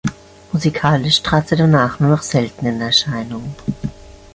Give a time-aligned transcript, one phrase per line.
[0.51, 3.53] Musikalisch trat sie danach nur noch selten in Erscheinung.